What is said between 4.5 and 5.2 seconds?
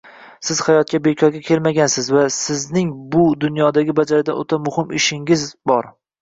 muhim